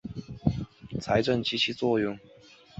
[0.99, 2.19] 鼹属等之数种哺乳动物。